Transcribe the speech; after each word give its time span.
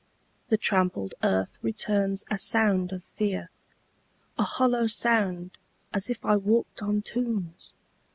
The 0.49 0.57
trampled 0.57 1.13
earth 1.21 1.59
returns 1.61 2.23
a 2.31 2.39
sound 2.39 2.91
of 2.91 3.03
fear 3.03 3.51
A 4.35 4.41
hollow 4.43 4.87
sound, 4.87 5.59
as 5.93 6.09
if 6.09 6.25
I 6.25 6.37
walked 6.37 6.81
on 6.81 7.03
tombs! 7.03 7.71